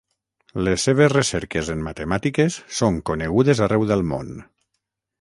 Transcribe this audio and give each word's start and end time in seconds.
Les 0.67 0.85
seves 0.87 1.11
recerques 1.15 1.69
en 1.75 1.85
matemàtiques 1.89 2.59
són 2.81 3.01
conegudes 3.13 3.65
arreu 3.67 3.89
del 3.93 4.07
món. 4.15 4.37